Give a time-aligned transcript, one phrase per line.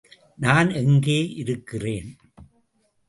[0.35, 2.17] நான் எங்கே இருக்கிறேன்?